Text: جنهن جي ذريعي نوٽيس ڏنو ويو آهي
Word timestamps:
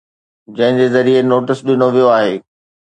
جنهن 0.57 0.79
جي 0.79 0.87
ذريعي 0.95 1.21
نوٽيس 1.33 1.61
ڏنو 1.69 1.87
ويو 1.93 2.13
آهي 2.17 2.35